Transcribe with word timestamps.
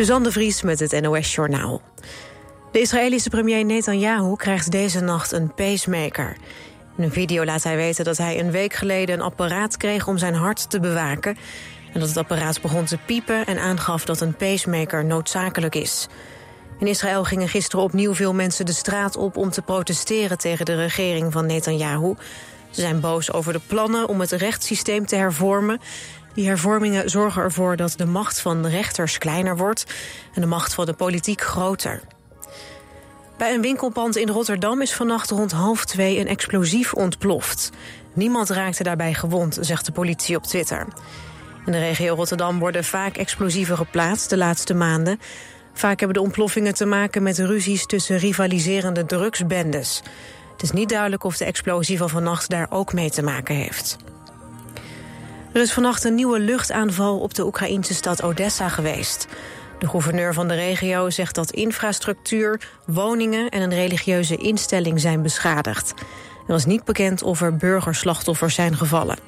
Suzanne 0.00 0.30
Vries 0.30 0.62
met 0.62 0.80
het 0.80 1.00
NOS 1.00 1.34
Journaal. 1.34 1.82
De 2.72 2.80
Israëlische 2.80 3.30
premier 3.30 3.64
Netanyahu 3.64 4.36
krijgt 4.36 4.70
deze 4.70 5.00
nacht 5.00 5.32
een 5.32 5.54
pacemaker. 5.54 6.36
In 6.96 7.04
een 7.04 7.12
video 7.12 7.44
laat 7.44 7.62
hij 7.62 7.76
weten 7.76 8.04
dat 8.04 8.16
hij 8.16 8.40
een 8.40 8.50
week 8.50 8.72
geleden 8.72 9.14
een 9.14 9.24
apparaat 9.24 9.76
kreeg 9.76 10.08
om 10.08 10.18
zijn 10.18 10.34
hart 10.34 10.70
te 10.70 10.80
bewaken. 10.80 11.36
En 11.92 12.00
dat 12.00 12.08
het 12.08 12.16
apparaat 12.18 12.60
begon 12.60 12.84
te 12.84 12.98
piepen 13.06 13.46
en 13.46 13.58
aangaf 13.58 14.04
dat 14.04 14.20
een 14.20 14.34
pacemaker 14.34 15.04
noodzakelijk 15.04 15.74
is. 15.74 16.06
In 16.78 16.86
Israël 16.86 17.24
gingen 17.24 17.48
gisteren 17.48 17.84
opnieuw 17.84 18.14
veel 18.14 18.34
mensen 18.34 18.66
de 18.66 18.72
straat 18.72 19.16
op 19.16 19.36
om 19.36 19.50
te 19.50 19.62
protesteren 19.62 20.38
tegen 20.38 20.64
de 20.64 20.74
regering 20.74 21.32
van 21.32 21.46
Netanyahu. 21.46 22.14
Ze 22.70 22.80
zijn 22.80 23.00
boos 23.00 23.32
over 23.32 23.52
de 23.52 23.60
plannen 23.66 24.08
om 24.08 24.20
het 24.20 24.30
rechtssysteem 24.30 25.06
te 25.06 25.16
hervormen. 25.16 25.80
Die 26.34 26.46
hervormingen 26.46 27.10
zorgen 27.10 27.42
ervoor 27.42 27.76
dat 27.76 27.94
de 27.96 28.06
macht 28.06 28.40
van 28.40 28.62
de 28.62 28.68
rechters 28.68 29.18
kleiner 29.18 29.56
wordt 29.56 29.84
en 30.34 30.40
de 30.40 30.46
macht 30.46 30.74
van 30.74 30.86
de 30.86 30.92
politiek 30.92 31.40
groter. 31.40 32.00
Bij 33.38 33.54
een 33.54 33.60
winkelpand 33.60 34.16
in 34.16 34.28
Rotterdam 34.28 34.80
is 34.80 34.94
vannacht 34.94 35.30
rond 35.30 35.52
half 35.52 35.84
twee 35.84 36.18
een 36.18 36.28
explosief 36.28 36.92
ontploft. 36.94 37.70
Niemand 38.12 38.50
raakte 38.50 38.82
daarbij 38.82 39.14
gewond, 39.14 39.58
zegt 39.60 39.86
de 39.86 39.92
politie 39.92 40.36
op 40.36 40.42
Twitter. 40.42 40.86
In 41.66 41.72
de 41.72 41.78
regio 41.78 42.14
Rotterdam 42.14 42.58
worden 42.58 42.84
vaak 42.84 43.16
explosieven 43.16 43.76
geplaatst 43.76 44.30
de 44.30 44.36
laatste 44.36 44.74
maanden. 44.74 45.20
Vaak 45.72 45.98
hebben 45.98 46.16
de 46.16 46.22
ontploffingen 46.22 46.74
te 46.74 46.86
maken 46.86 47.22
met 47.22 47.38
ruzies 47.38 47.86
tussen 47.86 48.18
rivaliserende 48.18 49.06
drugsbendes. 49.06 50.02
Het 50.52 50.62
is 50.62 50.70
niet 50.70 50.88
duidelijk 50.88 51.24
of 51.24 51.36
de 51.36 51.44
explosie 51.44 51.98
van 51.98 52.08
vannacht 52.08 52.50
daar 52.50 52.66
ook 52.70 52.92
mee 52.92 53.10
te 53.10 53.22
maken 53.22 53.54
heeft. 53.54 53.96
Er 55.52 55.60
is 55.60 55.72
vannacht 55.72 56.04
een 56.04 56.14
nieuwe 56.14 56.40
luchtaanval 56.40 57.18
op 57.18 57.34
de 57.34 57.46
Oekraïnse 57.46 57.94
stad 57.94 58.22
Odessa 58.22 58.68
geweest. 58.68 59.26
De 59.78 59.88
gouverneur 59.88 60.34
van 60.34 60.48
de 60.48 60.54
regio 60.54 61.10
zegt 61.10 61.34
dat 61.34 61.50
infrastructuur, 61.50 62.60
woningen 62.86 63.48
en 63.48 63.62
een 63.62 63.74
religieuze 63.74 64.36
instelling 64.36 65.00
zijn 65.00 65.22
beschadigd. 65.22 65.94
Er 66.46 66.54
is 66.54 66.64
niet 66.64 66.84
bekend 66.84 67.22
of 67.22 67.40
er 67.40 67.56
burgerslachtoffers 67.56 68.54
zijn 68.54 68.76
gevallen. 68.76 69.18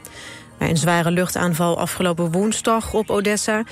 Bij 0.58 0.68
een 0.70 0.76
zware 0.76 1.10
luchtaanval 1.10 1.78
afgelopen 1.78 2.32
woensdag 2.32 2.94
op 2.94 3.10
Odessa 3.10 3.62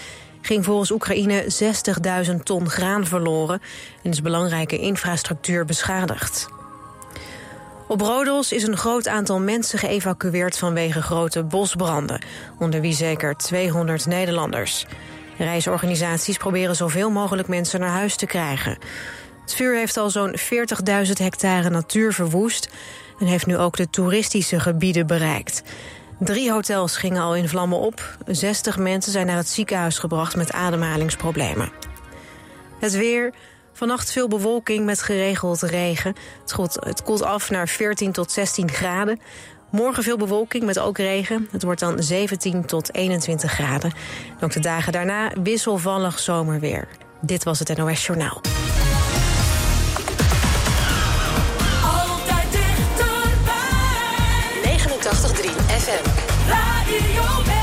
ging 0.41 0.65
volgens 0.65 0.91
Oekraïne 0.91 1.45
60.000 2.31 2.35
ton 2.43 2.69
graan 2.69 3.07
verloren 3.07 3.61
en 4.03 4.11
is 4.11 4.23
belangrijke 4.23 4.79
infrastructuur 4.79 5.65
beschadigd. 5.65 6.49
Op 7.91 8.01
Rodos 8.01 8.53
is 8.53 8.63
een 8.63 8.77
groot 8.77 9.09
aantal 9.09 9.41
mensen 9.41 9.79
geëvacueerd 9.79 10.59
vanwege 10.59 11.03
grote 11.03 11.45
bosbranden, 11.45 12.23
onder 12.59 12.81
wie 12.81 12.93
zeker 12.93 13.37
200 13.37 14.07
Nederlanders. 14.07 14.87
Reisorganisaties 15.39 16.37
proberen 16.37 16.77
zoveel 16.77 17.11
mogelijk 17.11 17.49
mensen 17.49 17.81
naar 17.81 17.91
huis 17.91 18.17
te 18.17 18.27
krijgen. 18.27 18.79
Het 19.41 19.55
vuur 19.55 19.77
heeft 19.77 19.97
al 19.97 20.11
zo'n 20.11 20.37
40.000 20.39 21.13
hectare 21.13 21.71
natuur 21.71 22.13
verwoest 22.13 22.69
en 23.19 23.27
heeft 23.27 23.47
nu 23.47 23.57
ook 23.57 23.77
de 23.77 23.91
toeristische 23.91 24.61
gebieden 24.61 25.07
bereikt. 25.07 25.63
Drie 26.19 26.53
hotels 26.53 26.97
gingen 26.97 27.23
al 27.23 27.37
in 27.37 27.49
vlammen 27.49 27.79
op. 27.79 28.17
60 28.27 28.79
mensen 28.79 29.13
zijn 29.13 29.27
naar 29.27 29.37
het 29.37 29.49
ziekenhuis 29.49 29.99
gebracht 29.99 30.37
met 30.37 30.53
ademhalingsproblemen. 30.53 31.73
Het 32.81 32.93
weer. 32.93 33.33
Vannacht 33.81 34.13
veel 34.13 34.29
bewolking 34.29 34.85
met 34.85 35.03
geregeld 35.03 35.63
regen. 35.63 36.15
Het 36.41 36.53
koelt, 36.53 36.77
het 36.81 37.03
koelt 37.03 37.23
af 37.23 37.51
naar 37.51 37.69
14 37.69 38.13
tot 38.13 38.33
16 38.33 38.71
graden. 38.71 39.21
Morgen 39.71 40.03
veel 40.03 40.17
bewolking 40.17 40.65
met 40.65 40.79
ook 40.79 40.99
regen. 40.99 41.49
Het 41.51 41.63
wordt 41.63 41.81
dan 41.81 42.03
17 42.03 42.65
tot 42.67 42.95
21 42.95 43.53
graden. 43.53 43.93
En 44.39 44.45
ook 44.45 44.53
de 44.53 44.61
dagen 44.61 44.93
daarna 44.93 45.33
wisselvallig 45.43 46.19
zomerweer. 46.19 46.89
Dit 47.21 47.45
was 47.45 47.59
het 47.59 47.77
NOS 47.77 48.07
Journaal. 48.07 48.41
Altijd 51.83 52.53
dichterbij. 52.53 53.59
89.3 54.63 55.51
FM. 55.67 56.05
Radio 56.49 57.60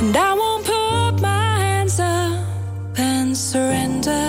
And 0.00 0.16
I 0.16 0.32
won't 0.32 0.64
put 0.64 1.20
my 1.20 1.58
hands 1.58 2.00
up 2.00 2.98
and 2.98 3.36
surrender. 3.36 4.28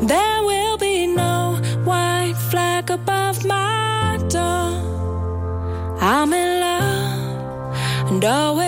There 0.00 0.42
will 0.44 0.78
be 0.78 1.08
no 1.08 1.60
white 1.84 2.36
flag 2.50 2.88
above 2.90 3.44
my 3.44 4.18
door. 4.28 4.70
I'm 6.00 6.32
in 6.32 6.60
love 6.60 8.10
and 8.12 8.24
always. 8.24 8.61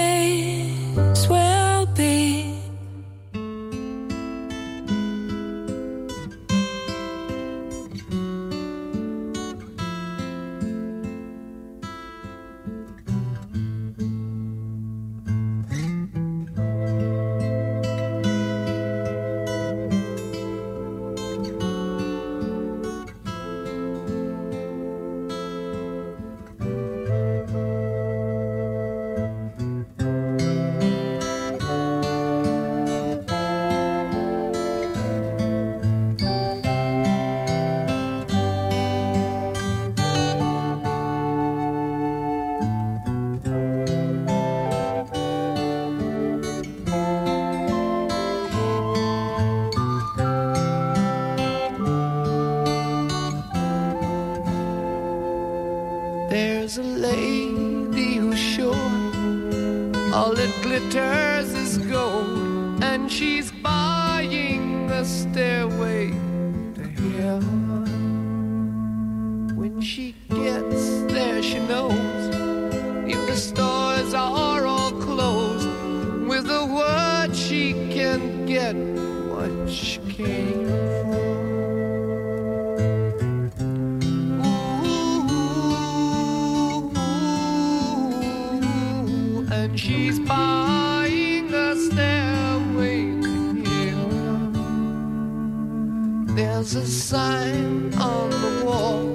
There's 96.34 96.74
a 96.74 96.84
sign 96.84 97.94
on 97.94 98.30
the 98.30 98.64
wall, 98.64 99.14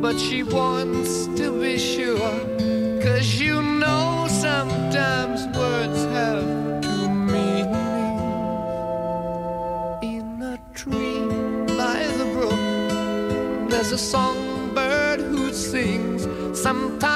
but 0.00 0.16
she 0.16 0.44
wants 0.44 1.26
to 1.38 1.60
be 1.60 1.76
sure. 1.76 2.38
Cause 3.02 3.34
you 3.34 3.60
know 3.60 4.28
sometimes 4.28 5.44
words 5.58 6.04
have 6.14 6.44
two 6.82 7.08
meanings. 7.08 7.74
In 10.04 10.40
a 10.40 10.56
tree 10.72 11.26
by 11.76 12.06
the 12.16 12.26
brook, 12.32 13.68
there's 13.68 13.90
a 13.90 13.98
songbird 13.98 15.18
who 15.18 15.52
sings 15.52 16.28
sometimes. 16.56 17.15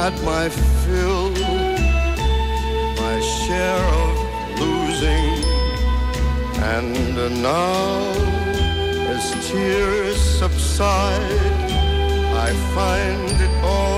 had 0.00 0.14
my 0.22 0.48
fill, 0.48 1.30
my 3.02 3.16
share 3.20 3.86
of 4.04 4.14
losing, 4.62 5.28
and 6.74 7.42
now 7.42 7.98
as 9.14 9.24
tears 9.48 10.20
subside, 10.40 11.60
I 12.46 12.50
find 12.76 13.30
it 13.46 13.54
all 13.64 13.97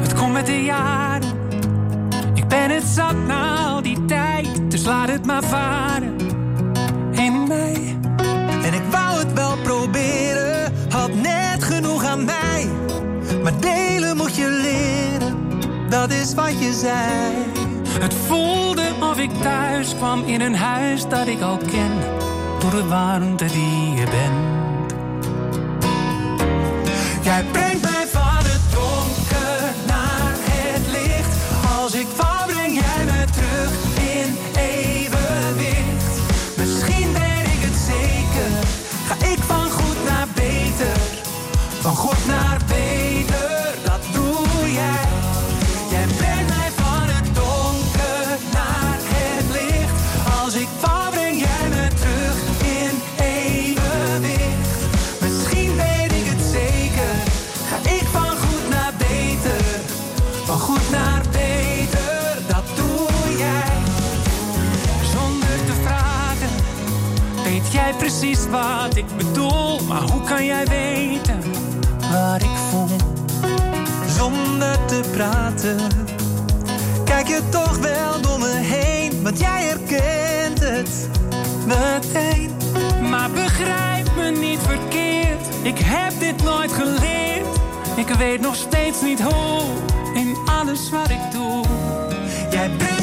Het 0.00 0.14
komt 0.14 0.32
met 0.32 0.46
de 0.46 0.64
jaren. 0.64 1.28
Ik 2.34 2.48
ben 2.48 2.70
het 2.70 2.84
zat 2.84 3.14
na 3.26 3.66
al 3.66 3.82
die 3.82 4.04
tijd. 4.04 4.70
Dus 4.70 4.84
laat 4.84 5.08
het 5.08 5.26
maar 5.26 5.42
varen. 5.42 6.16
In 7.10 7.48
mij. 7.48 7.96
En 8.62 8.74
ik 8.74 8.82
wou 8.90 9.18
het 9.18 9.32
wel 9.32 9.56
proberen, 9.62 10.72
had 10.88 11.14
net 11.14 11.64
genoeg 11.64 12.04
aan 12.04 12.24
mij. 12.24 12.68
Maar 13.42 13.60
delen 13.60 14.16
moet 14.16 14.36
je 14.36 14.48
leren, 14.48 15.36
dat 15.88 16.10
is 16.10 16.34
wat 16.34 16.60
je 16.60 16.72
zei. 16.72 17.34
Het 18.00 18.14
voelde 18.14 18.82
of 19.00 19.18
ik 19.18 19.30
thuis 19.42 19.96
kwam 19.96 20.22
in 20.24 20.40
een 20.40 20.56
huis 20.56 21.08
dat 21.08 21.26
ik 21.26 21.40
al 21.40 21.56
ken. 21.56 21.92
Door 22.58 22.70
de 22.70 22.84
warmte 22.88 23.44
die 23.44 23.90
je 23.90 24.04
bent. 24.04 24.54
Jij 27.22 27.44
brengt 27.52 27.82
mij 27.82 27.95
wat 68.56 68.96
ik 68.96 69.16
bedoel, 69.16 69.80
maar 69.88 70.00
hoe 70.00 70.22
kan 70.22 70.44
jij 70.44 70.66
weten 70.66 71.40
waar 72.12 72.42
ik 72.42 72.56
voel? 72.70 72.96
Zonder 74.16 74.84
te 74.84 75.00
praten, 75.12 75.76
kijk 77.04 77.26
je 77.26 77.40
toch 77.50 77.78
wel 77.78 78.20
door 78.20 78.38
me 78.38 78.54
heen, 78.54 79.22
want 79.22 79.38
jij 79.38 79.62
herkent 79.62 80.60
het 80.60 81.08
meteen. 81.66 82.50
Maar 83.10 83.30
begrijp 83.30 84.10
me 84.16 84.30
niet 84.30 84.58
verkeerd, 84.60 85.46
ik 85.62 85.78
heb 85.78 86.12
dit 86.18 86.42
nooit 86.42 86.72
geleerd. 86.72 87.46
Ik 87.96 88.08
weet 88.08 88.40
nog 88.40 88.54
steeds 88.54 89.02
niet 89.02 89.22
hoe 89.22 89.62
in 90.14 90.36
alles 90.44 90.90
wat 90.90 91.10
ik 91.10 91.32
doe. 91.32 91.64
Jij 92.50 92.70
bent 92.76 92.95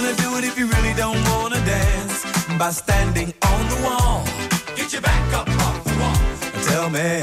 gonna 0.00 0.16
do 0.16 0.38
it 0.38 0.44
if 0.44 0.58
you 0.58 0.66
really 0.66 0.94
don't 0.94 1.20
wanna 1.28 1.60
dance? 1.66 2.24
By 2.58 2.70
standing 2.70 3.34
on 3.52 3.60
the 3.68 3.78
wall. 3.84 4.24
Get 4.74 4.92
your 4.92 5.02
back 5.02 5.34
up 5.34 5.48
off 5.66 5.84
the 5.84 5.94
wall. 6.00 6.20
Tell 6.68 6.88
me, 6.88 7.20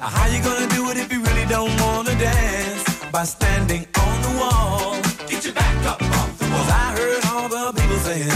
how 0.00 0.26
you 0.26 0.42
gonna 0.42 0.68
do 0.68 0.90
it 0.90 0.96
if 0.96 1.12
you 1.12 1.20
really 1.22 1.46
don't 1.46 1.74
wanna 1.80 2.14
dance? 2.18 2.82
By 3.12 3.24
standing 3.24 3.86
on 4.04 4.16
the 4.26 4.32
wall. 4.40 5.00
Get 5.28 5.44
your 5.44 5.54
back 5.54 5.86
up 5.86 6.02
off 6.02 6.38
the 6.38 6.46
wall. 6.46 6.64
Cause 6.64 6.70
I 6.70 6.86
heard 6.98 7.24
all 7.32 7.48
the 7.48 7.80
people 7.80 7.98
saying. 7.98 8.35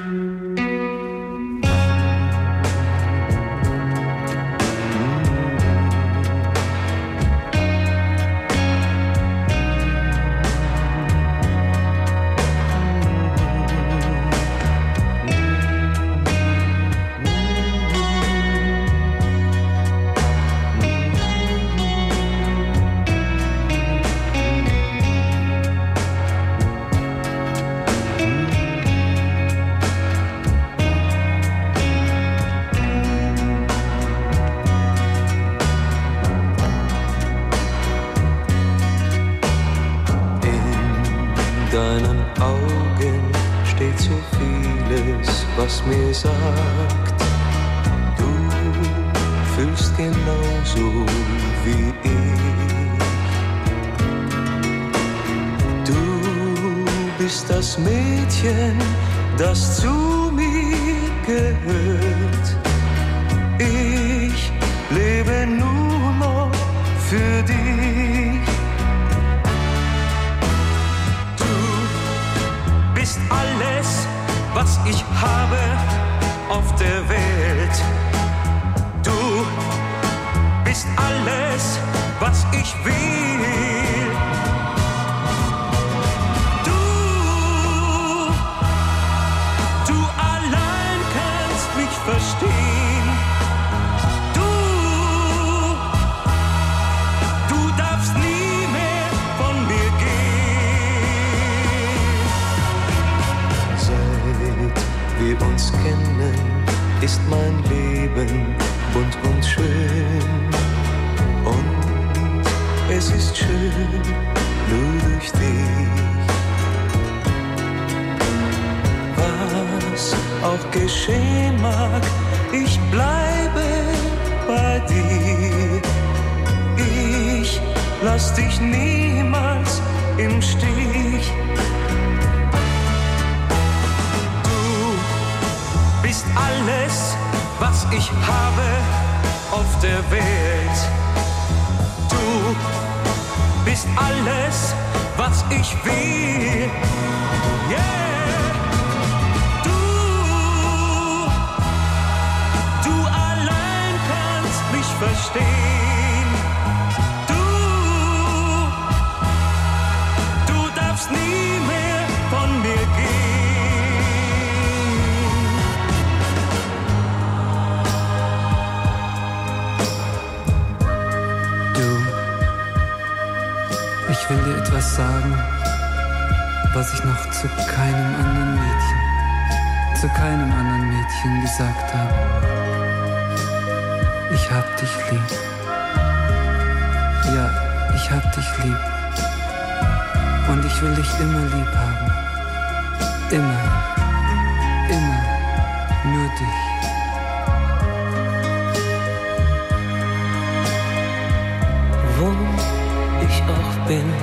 bin, 203.91 204.13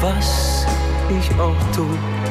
was 0.00 0.66
ich 1.10 1.28
auch 1.38 1.60
tue. 1.74 2.25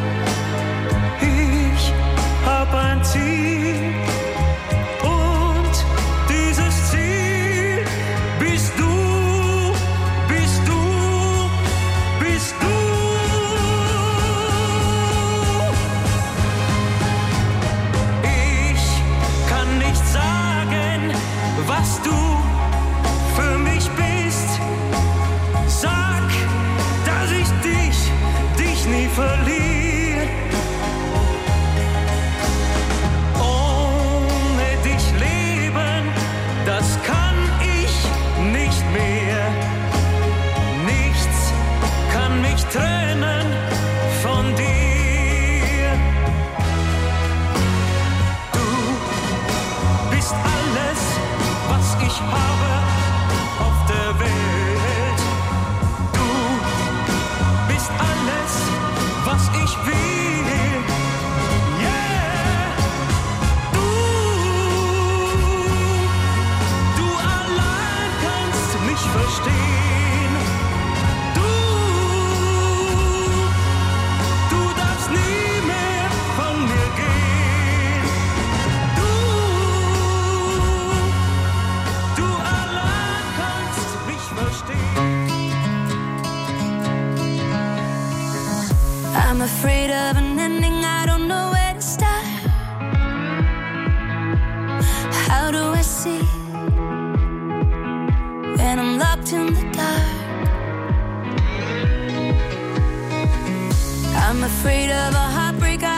I'm 104.36 104.44
afraid 104.44 104.92
of 104.92 105.14
a 105.14 105.28
heartbreak, 105.38 105.82
I 105.82 105.95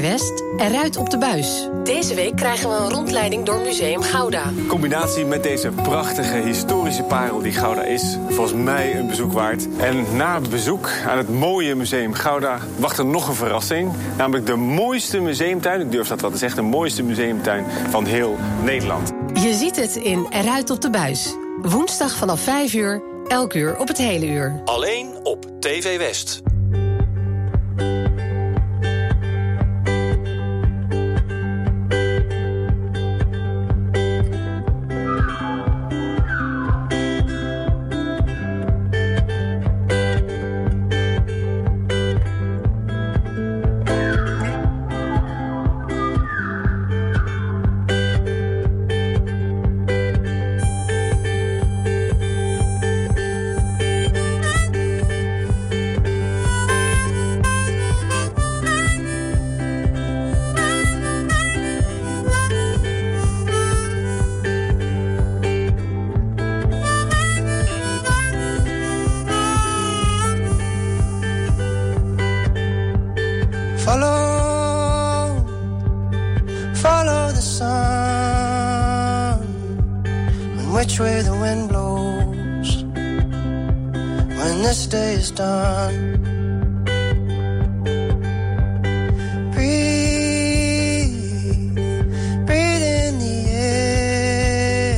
West, 0.00 0.42
eruit 0.56 0.96
op 0.96 1.10
de 1.10 1.18
buis. 1.18 1.68
Deze 1.84 2.14
week 2.14 2.36
krijgen 2.36 2.68
we 2.68 2.76
een 2.76 2.90
rondleiding 2.90 3.44
door 3.44 3.60
Museum 3.60 4.02
Gouda. 4.02 4.42
In 4.56 4.66
combinatie 4.66 5.24
met 5.24 5.42
deze 5.42 5.70
prachtige 5.70 6.36
historische 6.36 7.02
parel 7.02 7.42
die 7.42 7.52
Gouda 7.52 7.82
is, 7.82 8.18
volgens 8.28 8.62
mij 8.62 8.96
een 8.96 9.06
bezoek 9.06 9.32
waard. 9.32 9.66
En 9.78 10.16
na 10.16 10.40
het 10.40 10.50
bezoek 10.50 10.90
aan 11.06 11.18
het 11.18 11.28
mooie 11.28 11.74
museum 11.74 12.12
Gouda 12.12 12.58
wacht 12.76 12.98
er 12.98 13.06
nog 13.06 13.28
een 13.28 13.34
verrassing. 13.34 13.92
Namelijk 14.16 14.46
de 14.46 14.56
mooiste 14.56 15.20
museumtuin, 15.20 15.80
ik 15.80 15.90
durf 15.90 16.08
dat 16.08 16.20
wel 16.20 16.30
te 16.30 16.38
zeggen, 16.38 16.62
de 16.62 16.68
mooiste 16.68 17.02
museumtuin 17.02 17.64
van 17.90 18.04
heel 18.04 18.36
Nederland. 18.62 19.12
Je 19.42 19.54
ziet 19.54 19.76
het 19.76 19.96
in 19.96 20.26
Eruit 20.30 20.70
op 20.70 20.80
de 20.80 20.90
buis. 20.90 21.34
Woensdag 21.62 22.16
vanaf 22.16 22.40
5 22.40 22.74
uur, 22.74 23.02
elk 23.28 23.54
uur 23.54 23.78
op 23.78 23.88
het 23.88 23.98
hele 23.98 24.26
uur. 24.26 24.60
Alleen 24.64 25.16
op 25.22 25.46
TV 25.60 25.98
West. 25.98 26.42
Day 84.88 85.14
is 85.14 85.30
done. 85.30 86.22
Breathe, 89.52 91.14
breathe 92.46 92.82
in 92.82 93.18
the 93.18 93.38
air, 93.50 94.94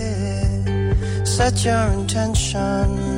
set 1.27 1.65
your 1.65 1.87
intentions, 1.99 3.10